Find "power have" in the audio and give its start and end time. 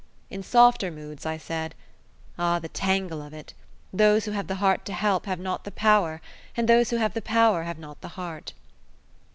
7.21-7.77